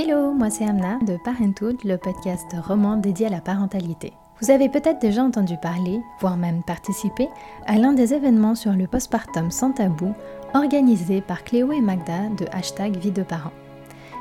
[0.00, 4.12] Hello, moi c'est Amna de Parenthood, le podcast roman dédié à la parentalité.
[4.40, 7.28] Vous avez peut-être déjà entendu parler, voire même participé,
[7.66, 10.14] à l'un des événements sur le postpartum sans tabou
[10.54, 13.50] organisé par Cléo et Magda de hashtag Vie de parents.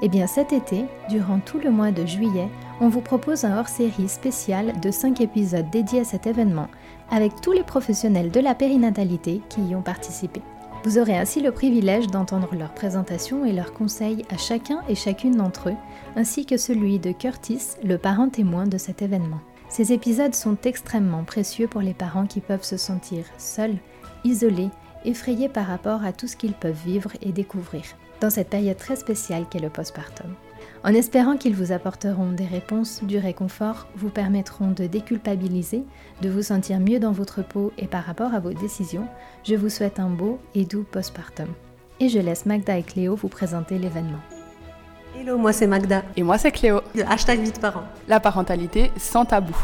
[0.00, 2.48] Eh bien cet été, durant tout le mois de juillet,
[2.80, 6.68] on vous propose un hors-série spécial de 5 épisodes dédiés à cet événement,
[7.10, 10.40] avec tous les professionnels de la périnatalité qui y ont participé.
[10.84, 15.36] Vous aurez ainsi le privilège d'entendre leurs présentations et leurs conseils à chacun et chacune
[15.36, 15.76] d'entre eux,
[16.16, 19.40] ainsi que celui de Curtis, le parent témoin de cet événement.
[19.68, 23.76] Ces épisodes sont extrêmement précieux pour les parents qui peuvent se sentir seuls,
[24.24, 24.70] isolés,
[25.04, 27.82] effrayés par rapport à tout ce qu'ils peuvent vivre et découvrir,
[28.20, 30.32] dans cette période très spéciale qu'est le postpartum.
[30.84, 35.82] En espérant qu'ils vous apporteront des réponses, du réconfort, vous permettront de déculpabiliser,
[36.22, 39.06] de vous sentir mieux dans votre peau et par rapport à vos décisions,
[39.44, 41.48] je vous souhaite un beau et doux postpartum.
[41.98, 44.20] Et je laisse Magda et Cléo vous présenter l'événement.
[45.18, 46.04] Hello, moi c'est Magda.
[46.16, 46.80] Et moi c'est Cléo.
[46.94, 47.88] De hashtag Vite Parents.
[48.06, 49.56] La parentalité sans tabou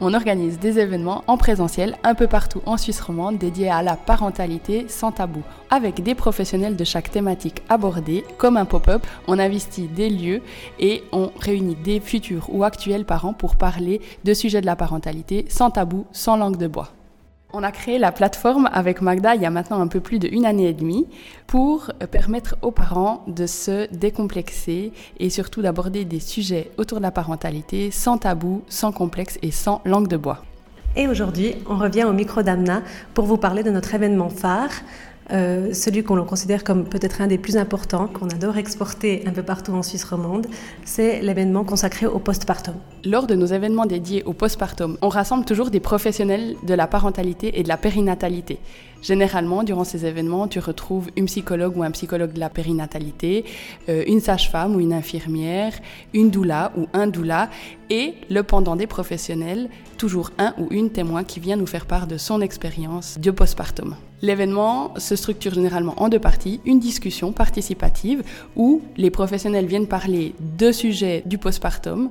[0.00, 3.96] on organise des événements en présentiel un peu partout en Suisse romande dédiés à la
[3.96, 5.42] parentalité sans tabou.
[5.70, 10.42] Avec des professionnels de chaque thématique abordée, comme un pop-up, on investit des lieux
[10.78, 15.46] et on réunit des futurs ou actuels parents pour parler de sujets de la parentalité
[15.48, 16.92] sans tabou, sans langue de bois.
[17.58, 20.44] On a créé la plateforme avec Magda il y a maintenant un peu plus d'une
[20.44, 21.06] année et demie
[21.46, 27.10] pour permettre aux parents de se décomplexer et surtout d'aborder des sujets autour de la
[27.10, 30.42] parentalité sans tabou, sans complexe et sans langue de bois.
[30.96, 32.82] Et aujourd'hui, on revient au micro d'Amna
[33.14, 34.68] pour vous parler de notre événement phare,
[35.32, 39.42] euh, celui qu'on considère comme peut-être un des plus importants, qu'on adore exporter un peu
[39.42, 40.46] partout en Suisse romande,
[40.84, 42.74] c'est l'événement consacré au postpartum.
[43.04, 47.58] Lors de nos événements dédiés au postpartum, on rassemble toujours des professionnels de la parentalité
[47.58, 48.58] et de la périnatalité.
[49.06, 53.44] Généralement, durant ces événements, tu retrouves une psychologue ou un psychologue de la périnatalité,
[53.88, 55.74] euh, une sage-femme ou une infirmière,
[56.12, 57.48] une doula ou un doula,
[57.88, 62.08] et le pendant des professionnels, toujours un ou une témoin qui vient nous faire part
[62.08, 63.94] de son expérience de postpartum.
[64.22, 68.24] L'événement se structure généralement en deux parties, une discussion participative
[68.56, 72.10] où les professionnels viennent parler de sujets du postpartum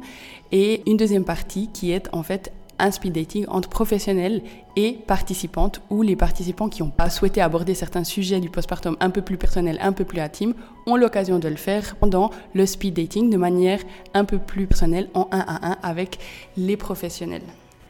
[0.53, 4.41] et une deuxième partie qui est en fait un speed dating entre professionnels
[4.75, 9.09] et participantes, où les participants qui n'ont pas souhaité aborder certains sujets du postpartum un
[9.09, 10.53] peu plus personnels, un peu plus intimes,
[10.86, 13.80] ont l'occasion de le faire pendant le speed dating de manière
[14.13, 16.19] un peu plus personnelle, en un à un avec
[16.58, 17.44] les professionnels.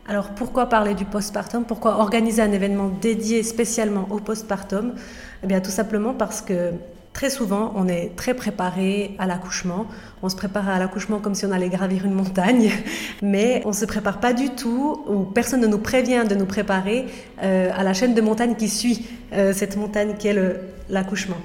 [0.07, 1.63] Alors pourquoi parler du postpartum?
[1.63, 4.93] Pourquoi organiser un événement dédié spécialement au postpartum?
[5.43, 6.73] Eh bien tout simplement parce que
[7.15, 9.87] Très souvent, on est très préparé à l'accouchement.
[10.21, 12.71] On se prépare à l'accouchement comme si on allait gravir une montagne,
[13.21, 16.45] mais on ne se prépare pas du tout, ou personne ne nous prévient de nous
[16.45, 17.05] préparer
[17.41, 20.37] euh, à la chaîne de montagne qui suit euh, cette montagne qui est
[20.89, 21.37] l'accouchement.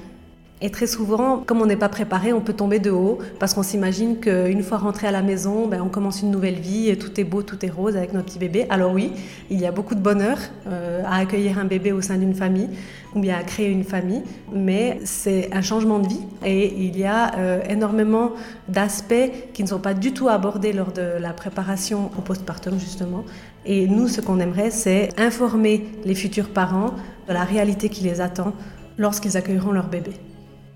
[0.62, 3.62] Et très souvent, comme on n'est pas préparé, on peut tomber de haut parce qu'on
[3.62, 7.25] s'imagine qu'une fois rentré à la maison, ben, on commence une nouvelle vie, tout est
[7.25, 8.66] beau, tout est rose avec notre petit bébé.
[8.69, 9.12] Alors oui,
[9.48, 12.69] il y a beaucoup de bonheur euh, à accueillir un bébé au sein d'une famille
[13.15, 14.22] ou bien à créer une famille,
[14.53, 18.32] mais c'est un changement de vie et il y a euh, énormément
[18.69, 23.25] d'aspects qui ne sont pas du tout abordés lors de la préparation au postpartum justement.
[23.65, 26.94] Et nous, ce qu'on aimerait, c'est informer les futurs parents
[27.28, 28.53] de la réalité qui les attend
[28.98, 30.12] lorsqu'ils accueilleront leur bébé.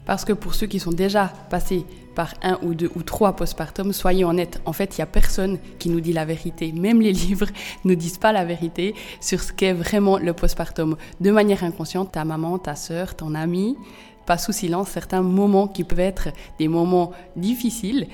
[0.06, 1.84] Parce que pour ceux qui sont déjà passés
[2.14, 4.60] par un ou deux ou trois postpartum, soyez honnêtes.
[4.66, 6.72] En fait, il n'y a personne qui nous dit la vérité.
[6.72, 7.48] Même les livres
[7.84, 10.96] ne disent pas la vérité sur ce qu'est vraiment le postpartum.
[11.20, 13.76] De manière inconsciente, ta maman, ta sœur, ton ami
[14.26, 16.28] passent sous silence certains moments qui peuvent être
[16.58, 18.06] des moments difficiles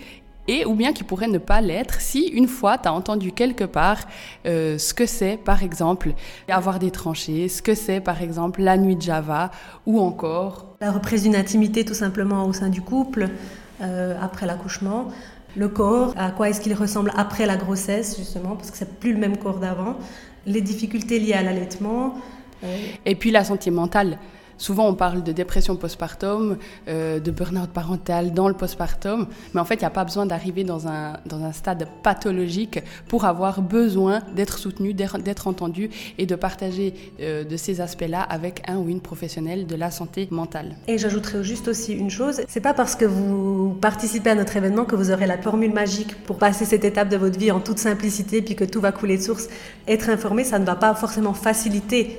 [0.50, 3.62] et ou bien qui pourrait ne pas l'être si une fois tu as entendu quelque
[3.62, 4.00] part
[4.46, 6.12] euh, ce que c'est par exemple
[6.48, 9.52] avoir des tranchées, ce que c'est par exemple la nuit de Java
[9.86, 13.28] ou encore la reprise d'une intimité tout simplement au sein du couple
[13.80, 15.08] euh, après l'accouchement,
[15.56, 19.12] le corps, à quoi est-ce qu'il ressemble après la grossesse justement parce que c'est plus
[19.12, 19.96] le même corps d'avant,
[20.46, 22.16] les difficultés liées à l'allaitement
[22.64, 22.76] euh.
[23.06, 24.18] et puis la santé mentale.
[24.60, 29.64] Souvent, on parle de dépression postpartum, euh, de burn-out parental dans le postpartum, mais en
[29.64, 33.62] fait, il n'y a pas besoin d'arriver dans un, dans un stade pathologique pour avoir
[33.62, 35.88] besoin d'être soutenu, d'être entendu
[36.18, 40.28] et de partager euh, de ces aspects-là avec un ou une professionnelle de la santé
[40.30, 40.76] mentale.
[40.88, 44.84] Et j'ajouterais juste aussi une chose, c'est pas parce que vous participez à notre événement
[44.84, 47.78] que vous aurez la formule magique pour passer cette étape de votre vie en toute
[47.78, 49.48] simplicité puis que tout va couler de source.
[49.88, 52.18] Être informé, ça ne va pas forcément faciliter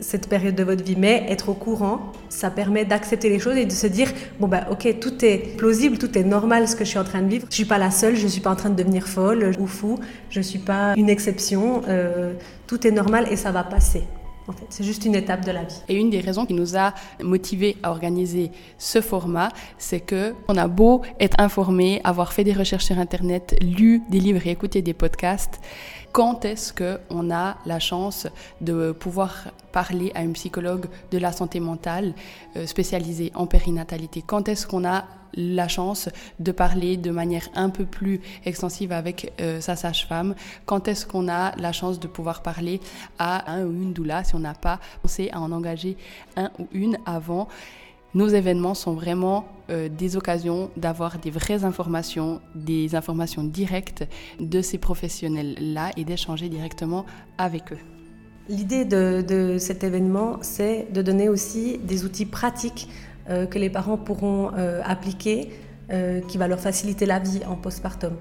[0.00, 3.66] cette période de votre vie, mais être au courant, ça permet d'accepter les choses et
[3.66, 6.90] de se dire bon bah ok tout est plausible, tout est normal ce que je
[6.90, 7.46] suis en train de vivre.
[7.50, 9.98] Je suis pas la seule, je suis pas en train de devenir folle ou fou,
[10.30, 11.82] je suis pas une exception.
[11.88, 12.34] Euh,
[12.66, 14.04] tout est normal et ça va passer.
[14.48, 15.82] En fait, c'est juste une étape de la vie.
[15.90, 20.56] Et une des raisons qui nous a motivés à organiser ce format, c'est que on
[20.56, 24.80] a beau être informé, avoir fait des recherches sur Internet, lu des livres et écouté
[24.80, 25.60] des podcasts,
[26.12, 28.26] quand est-ce qu'on a la chance
[28.60, 32.14] de pouvoir parler à une psychologue de la santé mentale
[32.56, 34.22] euh, spécialisée en périnatalité?
[34.26, 36.08] Quand est-ce qu'on a la chance
[36.40, 40.34] de parler de manière un peu plus extensive avec euh, sa sage-femme?
[40.66, 42.80] Quand est-ce qu'on a la chance de pouvoir parler
[43.18, 45.96] à un ou une doula si on n'a pas pensé à en engager
[46.36, 47.48] un ou une avant?
[48.14, 54.04] Nos événements sont vraiment euh, des occasions d'avoir des vraies informations, des informations directes
[54.40, 57.04] de ces professionnels-là et d'échanger directement
[57.36, 57.78] avec eux.
[58.48, 62.88] L'idée de, cet événement, c'est de donner aussi des outils pratiques
[63.28, 65.50] euh, que les parents pourront euh, appliquer,
[66.28, 68.12] qui va leur faciliter la vie en postpartum.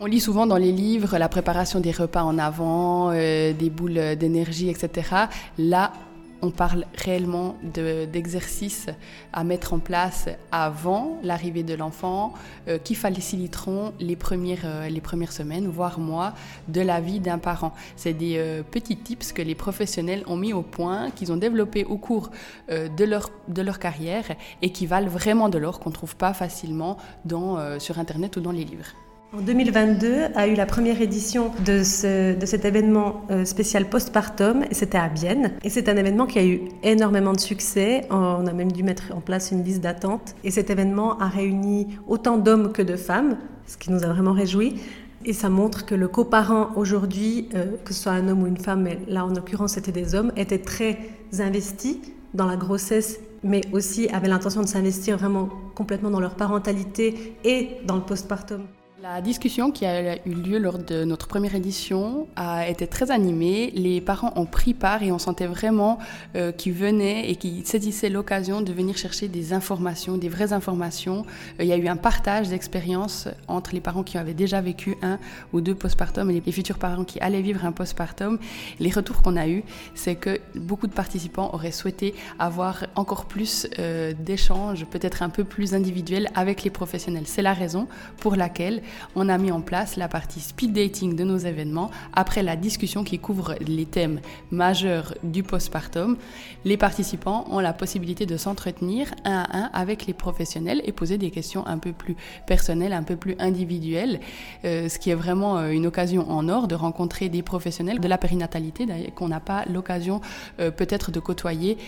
[0.00, 4.70] On lit souvent dans les livres la préparation des repas en avant, des boules d'énergie,
[4.70, 5.26] etc.
[5.58, 5.92] Là,
[6.42, 8.88] on parle réellement d'exercices
[9.32, 12.34] à mettre en place avant l'arrivée de l'enfant
[12.68, 16.34] euh, qui faciliteront les premières, euh, les premières semaines, voire mois,
[16.68, 17.72] de la vie d'un parent.
[17.96, 21.84] C'est des euh, petits tips que les professionnels ont mis au point, qu'ils ont développés
[21.84, 22.30] au cours
[22.68, 24.24] de, leur, de leur carrière
[24.60, 28.40] et qui valent vraiment de l'or, qu'on ne trouve pas facilement dans, sur Internet ou
[28.40, 28.92] dans les livres.
[29.34, 34.98] En 2022 a eu la première édition de, cet événement euh, spécial postpartum et c'était
[34.98, 35.52] à Bienne.
[35.64, 38.02] Et c'est un événement qui a eu énormément de succès.
[38.10, 40.34] On a même dû mettre en place une liste d'attente.
[40.44, 44.34] Et cet événement a réuni autant d'hommes que de femmes, ce qui nous a vraiment
[44.34, 44.82] réjouis.
[45.24, 48.58] Et ça montre que le coparent aujourd'hui, euh, que ce soit un homme ou une
[48.58, 50.98] femme, mais là en l'occurrence c'était des hommes, était très
[51.38, 52.02] investi
[52.34, 57.78] dans la grossesse mais aussi avait l'intention de s'investir vraiment complètement dans leur parentalité et
[57.86, 58.60] dans le postpartum.
[59.02, 63.72] La discussion qui a eu lieu lors de notre première édition a été très animée.
[63.74, 65.98] Les parents ont pris part et on sentait vraiment
[66.36, 71.26] euh, qu'ils venaient et qu'ils saisissaient l'occasion de venir chercher des informations, des vraies informations.
[71.58, 74.94] Euh, il y a eu un partage d'expériences entre les parents qui avaient déjà vécu
[75.02, 75.18] un
[75.52, 78.38] ou deux postpartum et les futurs parents qui allaient vivre un postpartum.
[78.78, 79.64] Les retours qu'on a eus,
[79.96, 85.42] c'est que beaucoup de participants auraient souhaité avoir encore plus euh, d'échanges, peut-être un peu
[85.42, 87.24] plus individuels avec les professionnels.
[87.26, 87.88] C'est la raison
[88.18, 88.80] pour laquelle
[89.14, 93.04] on a mis en place la partie speed dating de nos événements après la discussion
[93.04, 96.16] qui couvre les thèmes majeurs du postpartum.
[96.64, 101.18] Les participants ont la possibilité de s'entretenir un à un avec les professionnels et poser
[101.18, 102.16] des questions un peu plus
[102.46, 104.20] personnelles, un peu plus individuelles,
[104.64, 108.08] euh, ce qui est vraiment euh, une occasion en or de rencontrer des professionnels de
[108.08, 110.20] la périnatalité qu'on n'a pas l'occasion
[110.60, 111.78] euh, peut-être de côtoyer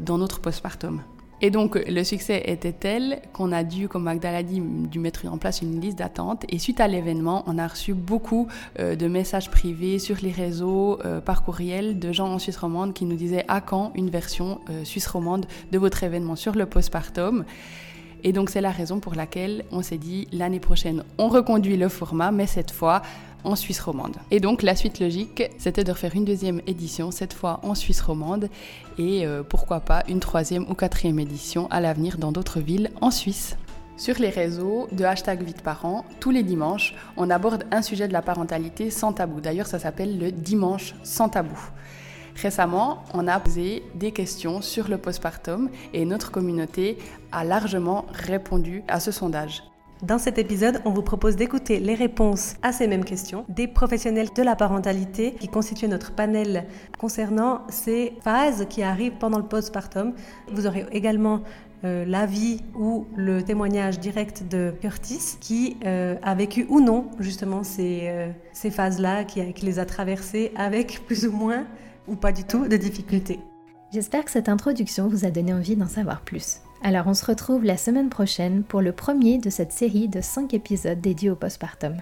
[0.00, 1.02] dans notre postpartum.
[1.44, 5.36] Et donc, le succès était tel qu'on a dû, comme Magdala dit, dû mettre en
[5.36, 6.46] place une liste d'attente.
[6.48, 8.48] Et suite à l'événement, on a reçu beaucoup
[8.78, 12.94] euh, de messages privés sur les réseaux, euh, par courriel, de gens en Suisse romande
[12.94, 16.64] qui nous disaient à quand une version euh, suisse romande de votre événement sur le
[16.64, 17.44] postpartum?
[18.22, 21.90] Et donc, c'est la raison pour laquelle on s'est dit l'année prochaine, on reconduit le
[21.90, 23.02] format, mais cette fois
[23.44, 24.16] en Suisse romande.
[24.30, 28.00] Et donc la suite logique, c'était de refaire une deuxième édition, cette fois en Suisse
[28.00, 28.48] romande,
[28.98, 33.10] et euh, pourquoi pas une troisième ou quatrième édition à l'avenir dans d'autres villes en
[33.10, 33.56] Suisse.
[33.96, 38.12] Sur les réseaux de hashtag Vite Parents, tous les dimanches, on aborde un sujet de
[38.12, 39.40] la parentalité sans tabou.
[39.40, 41.56] D'ailleurs, ça s'appelle le dimanche sans tabou.
[42.34, 46.98] Récemment, on a posé des questions sur le postpartum et notre communauté
[47.30, 49.62] a largement répondu à ce sondage.
[50.02, 54.28] Dans cet épisode, on vous propose d'écouter les réponses à ces mêmes questions des professionnels
[54.34, 56.66] de la parentalité qui constituent notre panel
[56.98, 60.12] concernant ces phases qui arrivent pendant le postpartum.
[60.52, 61.42] Vous aurez également
[61.84, 67.62] euh, l'avis ou le témoignage direct de Curtis qui euh, a vécu ou non justement
[67.62, 71.66] ces, euh, phases-là, qui les a traversées avec plus ou moins
[72.08, 73.38] ou pas du tout de difficultés.
[73.92, 76.60] J'espère que cette introduction vous a donné envie d'en savoir plus.
[76.86, 80.52] Alors on se retrouve la semaine prochaine pour le premier de cette série de 5
[80.52, 81.96] épisodes dédiés au postpartum.